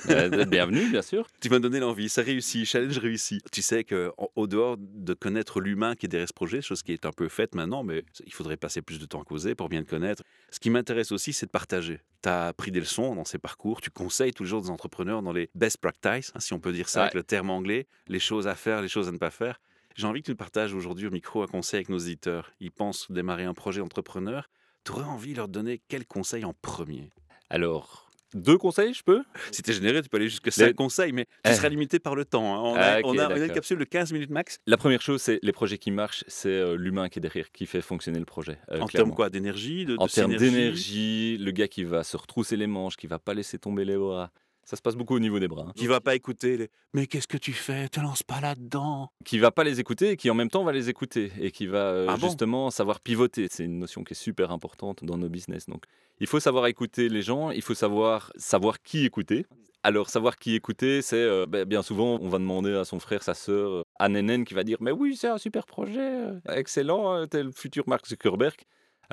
euh, 0.09 0.45
bienvenue, 0.45 0.89
bien 0.91 1.01
sûr. 1.01 1.27
Tu 1.41 1.49
m'as 1.49 1.59
donné 1.59 1.79
l'envie, 1.79 2.09
ça 2.09 2.21
réussit, 2.21 2.65
challenge 2.65 2.97
réussi. 2.99 3.39
Tu 3.51 3.61
sais 3.61 3.83
que 3.83 4.11
en- 4.17 4.29
au 4.35 4.45
dehors 4.47 4.77
de 4.77 5.13
connaître 5.13 5.59
l'humain 5.61 5.95
qui 5.95 6.05
est 6.05 6.09
derrière 6.09 6.27
ce 6.27 6.33
projet, 6.33 6.61
chose 6.61 6.83
qui 6.83 6.91
est 6.93 7.05
un 7.05 7.11
peu 7.11 7.27
faite 7.29 7.55
maintenant, 7.55 7.83
mais 7.83 8.03
il 8.25 8.33
faudrait 8.33 8.57
passer 8.57 8.81
plus 8.81 8.99
de 8.99 9.05
temps 9.05 9.21
à 9.21 9.25
causer 9.25 9.55
pour 9.55 9.69
bien 9.69 9.79
le 9.79 9.85
connaître. 9.85 10.21
Ce 10.51 10.59
qui 10.59 10.69
m'intéresse 10.69 11.11
aussi, 11.11 11.33
c'est 11.33 11.45
de 11.47 11.51
partager. 11.51 12.01
Tu 12.21 12.29
as 12.29 12.53
pris 12.53 12.71
des 12.71 12.79
leçons 12.81 13.15
dans 13.15 13.25
ces 13.25 13.39
parcours, 13.39 13.81
tu 13.81 13.89
conseilles 13.89 14.33
toujours 14.33 14.61
des 14.61 14.69
entrepreneurs 14.69 15.21
dans 15.21 15.33
les 15.33 15.49
best 15.55 15.77
practices, 15.77 16.31
hein, 16.35 16.39
si 16.39 16.53
on 16.53 16.59
peut 16.59 16.71
dire 16.73 16.87
ça 16.87 16.99
Ouais. 16.99 17.03
avec 17.05 17.13
le 17.15 17.23
terme 17.23 17.49
anglais, 17.49 17.87
les 18.07 18.19
choses 18.19 18.47
à 18.47 18.55
faire, 18.55 18.81
les 18.81 18.87
choses 18.89 19.07
à 19.07 19.11
ne 19.11 19.17
pas 19.17 19.31
faire. 19.31 19.59
J'ai 19.95 20.07
envie 20.07 20.21
que 20.21 20.25
tu 20.25 20.31
nous 20.31 20.37
partages 20.37 20.73
aujourd'hui 20.73 21.07
au 21.07 21.11
micro 21.11 21.43
un 21.43 21.47
conseil 21.47 21.77
avec 21.77 21.89
nos 21.89 21.99
éditeurs. 21.99 22.51
Ils 22.59 22.71
pensent 22.71 23.11
démarrer 23.11 23.43
un 23.43 23.53
projet 23.53 23.81
entrepreneur. 23.81 24.49
Tu 24.83 24.91
aurais 24.91 25.03
envie 25.03 25.31
de 25.33 25.37
leur 25.37 25.47
donner 25.47 25.81
quel 25.87 26.05
conseil 26.05 26.43
en 26.45 26.53
premier? 26.61 27.11
Alors, 27.49 28.09
deux 28.33 28.57
conseils, 28.57 28.93
je 28.95 29.03
peux? 29.03 29.21
Si 29.51 29.61
t'es 29.61 29.71
généreux, 29.71 30.01
tu 30.01 30.09
peux 30.09 30.17
aller 30.17 30.29
jusqu'à 30.29 30.49
5 30.49 30.65
Les- 30.65 30.73
conseils, 30.73 31.11
mais 31.11 31.25
tu 31.25 31.51
Eh. 31.51 31.53
seras 31.53 31.69
limité 31.69 31.99
par 31.99 32.15
le 32.15 32.25
temps. 32.25 32.55
hein. 32.55 32.59
On, 32.63 32.75
a, 32.75 32.79
Ah, 32.79 32.99
on, 33.03 33.17
a, 33.19 33.27
on 33.27 33.31
a 33.41 33.45
une 33.45 33.51
capsule 33.51 33.77
de 33.77 33.83
15 33.83 34.11
minutes 34.11 34.31
max. 34.31 34.57
La 34.65 34.77
première 34.77 35.01
chose, 35.03 35.21
c'est 35.21 35.37
les 35.43 35.51
projets 35.51 35.77
qui 35.77 35.91
marchent, 35.91 36.23
c'est 36.27 36.49
euh, 36.49 36.75
l'humain 36.75 37.07
qui 37.09 37.19
est 37.19 37.21
derrière, 37.21 37.51
qui 37.51 37.67
fait 37.67 37.81
fonctionner 37.81 38.17
le 38.19 38.25
projet. 38.25 38.57
euh, 38.71 38.79
en 38.81 38.87
termes 38.87 39.13
quoi? 39.13 39.29
D'énergie 39.29 39.85
de, 39.85 39.95
En 39.99 40.07
termes 40.07 40.35
d'énergie, 40.35 41.37
le 41.37 41.51
gars 41.51 41.67
qui 41.67 41.83
va 41.83 42.03
se 42.03 42.17
retrousser 42.17 42.57
les 42.57 42.67
manches, 42.67 42.97
qui 42.97 43.05
va 43.05 43.19
pas 43.19 43.35
laisser 43.35 43.59
tomber 43.59 43.85
les 43.85 43.95
bras. 43.97 44.31
Ça 44.65 44.75
se 44.77 44.81
passe 44.81 44.95
beaucoup 44.95 45.15
au 45.15 45.19
niveau 45.19 45.39
des 45.39 45.47
bras. 45.47 45.65
hein. 45.67 45.73
Qui 45.75 45.87
va 45.87 45.99
pas 45.99 46.15
écouter 46.15 46.57
les 46.57 46.69
Mais 46.93 47.05
qu'est-ce 47.07 47.27
que 47.27 47.37
tu 47.37 47.51
fais? 47.53 47.89
Te 47.89 47.99
lance 47.99 48.23
pas 48.23 48.39
là-dedans. 48.39 49.11
Qui 49.25 49.37
va 49.39 49.51
pas 49.51 49.63
les 49.63 49.79
écouter 49.79 50.11
et 50.11 50.15
qui 50.17 50.29
en 50.29 50.33
même 50.35 50.49
temps 50.49 50.63
va 50.63 50.71
les 50.71 50.89
écouter 50.89 51.31
et 51.39 51.51
qui 51.51 51.67
va 51.67 51.77
euh, 51.79 52.05
Ah 52.09 52.15
bon? 52.17 52.27
justement 52.27 52.71
savoir 52.71 52.99
pivoter. 53.01 53.47
C'est 53.51 53.65
une 53.65 53.79
notion 53.79 54.03
qui 54.03 54.13
est 54.13 54.15
super 54.15 54.51
importante 54.51 55.03
dans 55.03 55.17
nos 55.17 55.29
business. 55.29 55.67
Donc, 55.67 55.83
il 56.19 56.27
faut 56.27 56.39
savoir 56.39 56.67
écouter 56.67 57.09
les 57.09 57.21
gens, 57.21 57.51
il 57.51 57.61
faut 57.61 57.73
savoir 57.73 58.31
savoir 58.37 58.81
qui 58.81 59.05
écouter. 59.05 59.45
Alors, 59.85 60.09
savoir 60.09 60.37
qui 60.37 60.55
écouter, 60.55 61.01
c'est 61.01 61.17
euh, 61.17 61.45
ben, 61.45 61.65
bien 61.65 61.81
souvent, 61.81 62.17
on 62.21 62.29
va 62.29 62.37
demander 62.37 62.73
à 62.73 62.85
son 62.85 62.99
frère, 62.99 63.21
sa 63.21 63.33
sœur, 63.33 63.69
euh, 63.69 63.81
à 63.99 64.07
Nénène 64.07 64.45
qui 64.45 64.53
va 64.53 64.63
dire 64.63 64.77
Mais 64.79 64.91
oui, 64.91 65.17
c'est 65.17 65.27
un 65.27 65.37
super 65.37 65.65
projet, 65.65 66.21
excellent, 66.47 67.27
t'es 67.27 67.43
le 67.43 67.51
futur 67.51 67.83
Mark 67.87 68.07
Zuckerberg. 68.07 68.55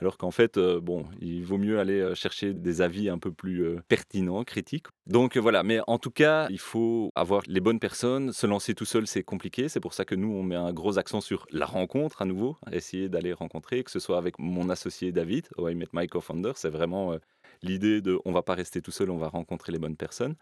Alors 0.01 0.17
qu'en 0.17 0.31
fait, 0.31 0.57
euh, 0.57 0.81
bon, 0.81 1.05
il 1.21 1.45
vaut 1.45 1.59
mieux 1.59 1.79
aller 1.79 2.01
euh, 2.01 2.15
chercher 2.15 2.55
des 2.55 2.81
avis 2.81 3.11
un 3.11 3.19
peu 3.19 3.31
plus 3.31 3.63
euh, 3.63 3.81
pertinents, 3.87 4.45
critiques. 4.45 4.87
Donc 5.07 5.37
voilà, 5.37 5.63
mais 5.63 5.81
en 5.87 5.99
tout 5.99 6.11
cas, 6.11 6.47
il 6.49 6.59
faut 6.59 7.11
avoir 7.15 7.43
les 7.47 7.61
bonnes 7.61 7.79
personnes. 7.79 8.33
Se 8.33 8.47
lancer 8.47 8.75
tout 8.75 8.87
seul, 8.87 9.07
c'est 9.07 9.23
compliqué. 9.23 9.69
C'est 9.69 9.81
pour 9.81 9.93
ça 9.93 10.07
que 10.07 10.15
nous, 10.15 10.33
on 10.33 10.43
met 10.43 10.57
un 10.57 10.73
gros 10.73 10.99
accent 10.99 11.21
sur 11.21 11.47
la 11.51 11.67
rencontre 11.67 12.23
à 12.23 12.25
nouveau, 12.25 12.57
essayer 12.73 13.11
d'aller 13.11 13.35
rencontrer, 13.35 13.85
que 13.85 13.91
ce 13.91 14.01
soit 14.01 14.17
avec 14.17 14.39
mon 14.39 14.71
associé 14.71 15.13
David, 15.13 15.49
Oh, 15.59 15.69
I 15.69 15.75
Met 15.75 15.89
My 15.93 16.07
Co-Founder. 16.07 16.53
C'est 16.55 16.71
vraiment 16.71 17.15
l'idée 17.63 18.01
de 18.01 18.19
on 18.25 18.33
va 18.33 18.43
pas 18.43 18.55
rester 18.55 18.81
tout 18.81 18.93
seul, 18.93 19.11
on 19.11 19.19
va 19.19 19.29
rencontrer 19.29 19.71
les 19.71 19.79
bonnes 19.79 19.97
personnes. 19.97 20.35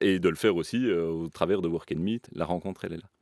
Et 0.00 0.18
de 0.18 0.28
le 0.30 0.36
faire 0.36 0.56
aussi 0.56 0.90
au 0.90 1.28
travers 1.28 1.60
de 1.60 1.68
Work 1.68 1.92
and 1.94 2.00
Meet. 2.00 2.30
La 2.32 2.46
rencontre, 2.46 2.86
elle 2.86 2.94
est 2.94 2.98
là. 2.98 3.13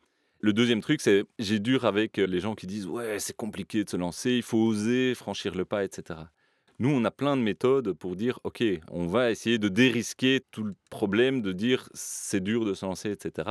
Le 0.45 0.53
deuxième 0.53 0.81
truc, 0.81 1.01
c'est 1.01 1.25
j'ai 1.39 1.61
dur 1.61 1.85
avec 1.85 2.17
les 2.17 2.41
gens 2.41 2.57
qui 2.57 2.67
disent 2.67 2.89
ouais 2.89 3.21
c'est 3.21 3.37
compliqué 3.37 3.85
de 3.85 3.89
se 3.89 3.97
lancer, 3.97 4.33
il 4.33 4.43
faut 4.43 4.59
oser 4.59 5.15
franchir 5.15 5.55
le 5.55 5.65
pas, 5.65 5.85
etc. 5.85 6.19
Nous, 6.81 6.91
on 6.91 7.05
a 7.05 7.13
plein 7.13 7.37
de 7.37 7.43
méthodes 7.43 7.93
pour 7.93 8.17
dire 8.17 8.41
ok, 8.43 8.65
on 8.91 9.07
va 9.07 9.31
essayer 9.31 9.59
de 9.59 9.69
dérisquer 9.69 10.41
tout 10.51 10.65
le 10.65 10.75
problème 10.91 11.43
de 11.43 11.53
dire 11.53 11.89
c'est 11.95 12.43
dur 12.43 12.65
de 12.65 12.75
se 12.75 12.85
lancer, 12.85 13.13
etc. 13.13 13.51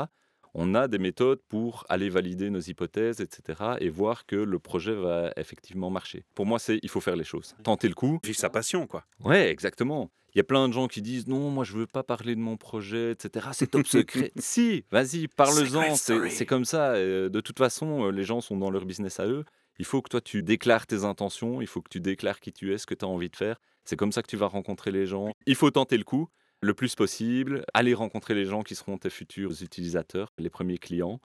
On 0.54 0.76
a 0.76 0.90
des 0.90 1.00
méthodes 1.00 1.40
pour 1.48 1.86
aller 1.88 2.10
valider 2.10 2.50
nos 2.50 2.60
hypothèses, 2.60 3.22
etc. 3.22 3.78
et 3.80 3.88
voir 3.88 4.26
que 4.26 4.36
le 4.36 4.60
projet 4.60 4.94
va 4.94 5.32
effectivement 5.38 5.90
marcher. 5.90 6.26
Pour 6.36 6.46
moi, 6.46 6.60
c'est 6.60 6.78
il 6.84 6.90
faut 6.90 7.00
faire 7.00 7.16
les 7.16 7.24
choses, 7.24 7.56
tenter 7.64 7.88
le 7.88 7.94
coup. 7.94 8.20
Vive 8.22 8.36
sa 8.36 8.50
passion, 8.50 8.86
quoi. 8.86 9.06
Ouais, 9.24 9.50
exactement. 9.50 10.12
Il 10.34 10.38
y 10.38 10.42
a 10.42 10.44
plein 10.44 10.68
de 10.68 10.74
gens 10.74 10.88
qui 10.88 11.02
disent 11.02 11.28
non, 11.28 11.50
moi 11.50 11.64
je 11.64 11.74
veux 11.74 11.88
pas 11.88 12.04
parler 12.04 12.36
de 12.36 12.40
mon 12.40 12.58
projet, 12.58 13.12
etc. 13.12 13.48
C'est 13.54 13.72
top 13.72 13.86
secret. 13.86 14.32
si, 14.38 14.86
vas-y, 14.92 15.28
parle-en. 15.28 15.96
C'est 15.96 16.46
comme 16.46 16.66
ça. 16.66 16.94
De 16.96 17.42
toute 17.42 17.58
façon, 17.58 18.10
les 18.10 18.24
gens 18.24 18.42
sont 18.42 18.58
dans 18.58 18.72
leur 18.72 18.86
business 18.86 19.20
à 19.20 19.28
eux. 19.28 19.44
Il 19.80 19.86
faut 19.86 20.02
que 20.02 20.10
toi 20.10 20.22
tu 20.22 20.44
déclares 20.44 20.86
tes 20.86 21.04
intentions, 21.04 21.62
il 21.62 21.68
faut 21.68 21.82
que 21.82 21.90
tu 21.90 22.00
déclares 22.00 22.40
qui 22.40 22.54
tu 22.54 22.74
es, 22.74 22.78
ce 22.78 22.86
que 22.86 22.94
tu 22.94 23.04
as 23.04 23.08
envie 23.08 23.30
de 23.30 23.36
faire. 23.36 23.60
C'est 23.84 23.96
comme 23.96 24.12
ça 24.12 24.22
que 24.22 24.28
tu 24.28 24.38
vas 24.38 24.48
rencontrer 24.48 24.92
les 24.92 25.06
gens. 25.06 25.34
Il 25.48 25.56
faut 25.56 25.72
tenter 25.72 25.98
le 25.98 26.04
coup 26.04 26.30
le 26.62 26.76
plus 26.76 26.94
possible, 26.94 27.66
aller 27.74 27.96
rencontrer 27.96 28.36
les 28.36 28.46
gens 28.46 28.62
qui 28.62 28.76
seront 28.76 28.98
tes 28.98 29.10
futurs 29.10 29.64
utilisateurs, 29.64 30.32
les 30.38 30.52
premiers 30.52 30.78
clients, 30.78 31.20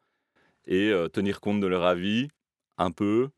et 0.66 0.92
tenir 1.12 1.40
compte 1.40 1.60
de 1.60 1.66
leur 1.66 1.84
avis 1.84 2.28
un 2.78 2.90
peu, 2.90 3.28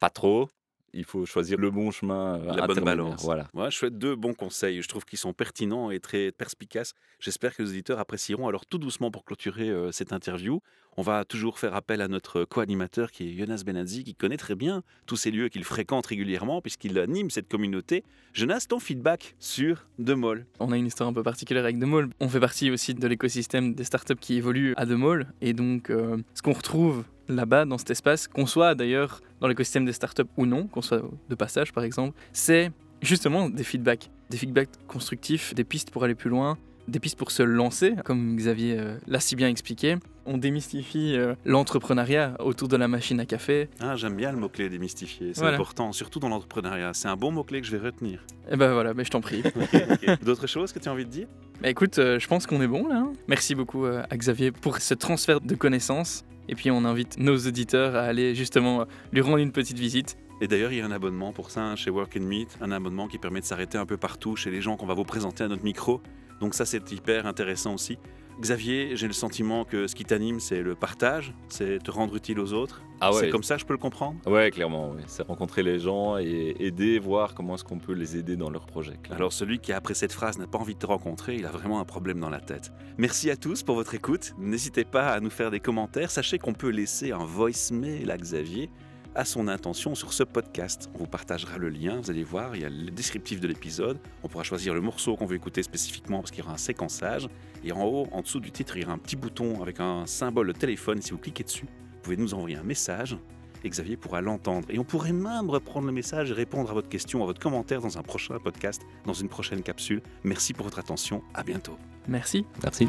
pas 0.00 0.10
trop, 0.10 0.48
il 0.96 1.04
faut 1.04 1.26
choisir 1.26 1.58
le 1.58 1.70
bon 1.70 1.90
chemin. 1.90 2.40
Euh, 2.40 2.54
La 2.56 2.66
bonne 2.66 2.80
balance. 2.82 3.22
Voilà. 3.22 3.48
Moi, 3.54 3.70
je 3.70 3.76
souhaite 3.76 3.98
deux 3.98 4.16
bons 4.16 4.34
conseils. 4.34 4.82
Je 4.82 4.88
trouve 4.88 5.04
qu'ils 5.04 5.18
sont 5.18 5.32
pertinents 5.32 5.90
et 5.90 6.00
très 6.00 6.32
perspicaces. 6.32 6.94
J'espère 7.20 7.54
que 7.54 7.62
les 7.62 7.70
auditeurs 7.70 7.98
apprécieront. 7.98 8.48
Alors, 8.48 8.66
tout 8.66 8.78
doucement 8.78 9.10
pour 9.10 9.24
clôturer 9.24 9.68
euh, 9.68 9.92
cette 9.92 10.12
interview, 10.12 10.60
on 10.96 11.02
va 11.02 11.24
toujours 11.24 11.58
faire 11.58 11.74
appel 11.74 12.00
à 12.00 12.08
notre 12.08 12.44
co-animateur 12.44 13.10
qui 13.10 13.28
est 13.28 13.36
Jonas 13.36 13.62
Benazzi, 13.66 14.02
qui 14.02 14.14
connaît 14.14 14.38
très 14.38 14.54
bien 14.54 14.82
tous 15.04 15.16
ces 15.16 15.30
lieux 15.30 15.48
qu'il 15.48 15.64
fréquente 15.64 16.06
régulièrement 16.06 16.62
puisqu'il 16.62 16.98
anime 16.98 17.28
cette 17.30 17.48
communauté. 17.48 18.02
Jonas, 18.32 18.64
ton 18.68 18.80
feedback 18.80 19.34
sur 19.38 19.86
Demol 19.98 20.46
On 20.58 20.72
a 20.72 20.76
une 20.76 20.86
histoire 20.86 21.08
un 21.08 21.12
peu 21.12 21.22
particulière 21.22 21.64
avec 21.64 21.78
Demol. 21.78 22.08
On 22.20 22.28
fait 22.30 22.40
partie 22.40 22.70
aussi 22.70 22.94
de 22.94 23.06
l'écosystème 23.06 23.74
des 23.74 23.84
startups 23.84 24.16
qui 24.16 24.36
évoluent 24.36 24.72
à 24.76 24.86
Demol. 24.86 25.26
Et 25.42 25.52
donc, 25.52 25.90
euh, 25.90 26.16
ce 26.32 26.40
qu'on 26.40 26.52
retrouve 26.52 27.04
là-bas, 27.28 27.64
dans 27.64 27.78
cet 27.78 27.90
espace, 27.90 28.28
qu'on 28.28 28.46
soit 28.46 28.74
d'ailleurs 28.74 29.20
dans 29.40 29.48
l'écosystème 29.48 29.84
des 29.84 29.92
startups 29.92 30.24
ou 30.36 30.46
non, 30.46 30.66
qu'on 30.66 30.82
soit 30.82 31.02
de 31.28 31.34
passage 31.34 31.72
par 31.72 31.84
exemple, 31.84 32.16
c'est 32.32 32.70
justement 33.02 33.48
des 33.48 33.64
feedbacks. 33.64 34.10
Des 34.30 34.36
feedbacks 34.36 34.70
constructifs, 34.88 35.54
des 35.54 35.64
pistes 35.64 35.90
pour 35.90 36.04
aller 36.04 36.14
plus 36.14 36.30
loin, 36.30 36.58
des 36.88 37.00
pistes 37.00 37.18
pour 37.18 37.30
se 37.30 37.42
lancer, 37.42 37.94
comme 38.04 38.36
Xavier 38.36 38.78
euh, 38.78 38.96
l'a 39.06 39.20
si 39.20 39.36
bien 39.36 39.48
expliqué. 39.48 39.96
On 40.24 40.38
démystifie 40.38 41.14
euh, 41.16 41.34
l'entrepreneuriat 41.44 42.36
autour 42.40 42.66
de 42.66 42.76
la 42.76 42.88
machine 42.88 43.20
à 43.20 43.26
café. 43.26 43.68
Ah, 43.80 43.94
j'aime 43.94 44.16
bien 44.16 44.32
le 44.32 44.38
mot-clé 44.38 44.68
démystifier, 44.68 45.32
c'est 45.34 45.44
important, 45.44 45.92
surtout 45.92 46.18
dans 46.18 46.28
l'entrepreneuriat. 46.28 46.92
C'est 46.94 47.08
un 47.08 47.16
bon 47.16 47.30
mot-clé 47.30 47.60
que 47.60 47.66
je 47.66 47.76
vais 47.76 47.84
retenir. 47.84 48.24
Et 48.48 48.52
eh 48.52 48.56
ben 48.56 48.72
voilà, 48.72 48.94
mais 48.94 49.04
je 49.04 49.10
t'en 49.10 49.20
prie. 49.20 49.42
D'autres 50.24 50.46
choses 50.46 50.72
que 50.72 50.78
tu 50.78 50.88
as 50.88 50.92
envie 50.92 51.04
de 51.04 51.10
dire? 51.10 51.28
Bah 51.62 51.70
écoute, 51.70 51.98
euh, 51.98 52.18
je 52.18 52.26
pense 52.26 52.46
qu'on 52.46 52.60
est 52.60 52.66
bon 52.66 52.88
là. 52.88 52.96
Hein. 52.96 53.12
Merci 53.28 53.54
beaucoup 53.54 53.86
à 53.86 54.16
Xavier 54.16 54.50
pour 54.50 54.78
ce 54.78 54.94
transfert 54.94 55.40
de 55.40 55.54
connaissances. 55.54 56.24
Et 56.48 56.54
puis 56.54 56.70
on 56.70 56.84
invite 56.84 57.18
nos 57.18 57.36
auditeurs 57.36 57.96
à 57.96 58.02
aller 58.02 58.34
justement 58.34 58.86
lui 59.12 59.20
rendre 59.20 59.38
une 59.38 59.52
petite 59.52 59.78
visite. 59.78 60.16
Et 60.40 60.48
d'ailleurs, 60.48 60.70
il 60.70 60.78
y 60.78 60.80
a 60.82 60.86
un 60.86 60.90
abonnement 60.90 61.32
pour 61.32 61.50
ça 61.50 61.62
hein, 61.62 61.76
chez 61.76 61.90
Work 61.90 62.16
and 62.18 62.24
Meet, 62.24 62.58
un 62.60 62.70
abonnement 62.70 63.08
qui 63.08 63.18
permet 63.18 63.40
de 63.40 63.46
s'arrêter 63.46 63.78
un 63.78 63.86
peu 63.86 63.96
partout 63.96 64.36
chez 64.36 64.50
les 64.50 64.60
gens 64.60 64.76
qu'on 64.76 64.86
va 64.86 64.92
vous 64.92 65.04
présenter 65.04 65.44
à 65.44 65.48
notre 65.48 65.64
micro. 65.64 66.02
Donc 66.40 66.54
ça, 66.54 66.66
c'est 66.66 66.92
hyper 66.92 67.26
intéressant 67.26 67.72
aussi. 67.74 67.98
Xavier, 68.38 68.96
j'ai 68.96 69.06
le 69.06 69.14
sentiment 69.14 69.64
que 69.64 69.86
ce 69.86 69.94
qui 69.94 70.04
t'anime, 70.04 70.40
c'est 70.40 70.60
le 70.60 70.74
partage, 70.74 71.32
c'est 71.48 71.82
te 71.82 71.90
rendre 71.90 72.14
utile 72.16 72.38
aux 72.38 72.52
autres. 72.52 72.82
Ah 73.00 73.12
ouais. 73.12 73.20
C'est 73.20 73.30
comme 73.30 73.42
ça, 73.42 73.56
je 73.56 73.64
peux 73.64 73.72
le 73.72 73.78
comprendre? 73.78 74.18
Ouais, 74.26 74.50
clairement. 74.50 74.94
C'est 75.06 75.26
rencontrer 75.26 75.62
les 75.62 75.78
gens 75.78 76.18
et 76.18 76.54
aider, 76.58 76.98
voir 76.98 77.34
comment 77.34 77.54
est-ce 77.54 77.64
qu'on 77.64 77.78
peut 77.78 77.94
les 77.94 78.16
aider 78.16 78.36
dans 78.36 78.50
leurs 78.50 78.66
projets. 78.66 78.98
Alors 79.10 79.32
celui 79.32 79.58
qui, 79.58 79.72
après 79.72 79.94
cette 79.94 80.12
phrase, 80.12 80.38
n'a 80.38 80.46
pas 80.46 80.58
envie 80.58 80.74
de 80.74 80.78
te 80.78 80.86
rencontrer, 80.86 81.36
il 81.36 81.46
a 81.46 81.50
vraiment 81.50 81.80
un 81.80 81.84
problème 81.84 82.20
dans 82.20 82.30
la 82.30 82.40
tête. 82.40 82.72
Merci 82.98 83.30
à 83.30 83.36
tous 83.36 83.62
pour 83.62 83.74
votre 83.74 83.94
écoute. 83.94 84.34
N'hésitez 84.38 84.84
pas 84.84 85.12
à 85.12 85.20
nous 85.20 85.30
faire 85.30 85.50
des 85.50 85.60
commentaires. 85.60 86.10
Sachez 86.10 86.38
qu'on 86.38 86.54
peut 86.54 86.70
laisser 86.70 87.12
un 87.12 87.24
voicemail 87.24 88.10
à 88.10 88.18
Xavier 88.18 88.70
à 89.14 89.24
son 89.24 89.48
intention 89.48 89.94
sur 89.94 90.12
ce 90.12 90.22
podcast. 90.22 90.90
On 90.94 90.98
vous 90.98 91.06
partagera 91.06 91.56
le 91.56 91.70
lien, 91.70 92.00
vous 92.02 92.10
allez 92.10 92.22
voir, 92.22 92.54
il 92.54 92.62
y 92.62 92.64
a 92.66 92.68
le 92.68 92.90
descriptif 92.90 93.40
de 93.40 93.48
l'épisode. 93.48 93.98
On 94.22 94.28
pourra 94.28 94.44
choisir 94.44 94.74
le 94.74 94.82
morceau 94.82 95.16
qu'on 95.16 95.24
veut 95.24 95.36
écouter 95.36 95.62
spécifiquement 95.62 96.18
parce 96.18 96.30
qu'il 96.30 96.40
y 96.40 96.42
aura 96.42 96.52
un 96.52 96.58
séquençage. 96.58 97.26
Et 97.64 97.72
en 97.72 97.84
haut, 97.84 98.08
en 98.12 98.22
dessous 98.22 98.40
du 98.40 98.50
titre, 98.50 98.76
il 98.76 98.82
y 98.82 98.84
aura 98.84 98.94
un 98.94 98.98
petit 98.98 99.16
bouton 99.16 99.62
avec 99.62 99.80
un 99.80 100.06
symbole 100.06 100.48
de 100.48 100.52
téléphone. 100.52 101.02
Si 101.02 101.10
vous 101.10 101.18
cliquez 101.18 101.44
dessus, 101.44 101.66
vous 101.66 102.00
pouvez 102.02 102.16
nous 102.16 102.34
envoyer 102.34 102.56
un 102.56 102.62
message 102.62 103.16
et 103.64 103.68
Xavier 103.68 103.96
pourra 103.96 104.20
l'entendre. 104.20 104.68
Et 104.70 104.78
on 104.78 104.84
pourrait 104.84 105.12
même 105.12 105.50
reprendre 105.50 105.86
le 105.86 105.92
message 105.92 106.30
et 106.30 106.34
répondre 106.34 106.70
à 106.70 106.74
votre 106.74 106.88
question, 106.88 107.22
à 107.22 107.26
votre 107.26 107.40
commentaire 107.40 107.80
dans 107.80 107.98
un 107.98 108.02
prochain 108.02 108.38
podcast, 108.38 108.82
dans 109.04 109.12
une 109.12 109.28
prochaine 109.28 109.62
capsule. 109.62 110.02
Merci 110.24 110.54
pour 110.54 110.64
votre 110.64 110.78
attention. 110.78 111.22
À 111.34 111.42
bientôt. 111.42 111.76
Merci. 112.08 112.46
Merci. 112.62 112.86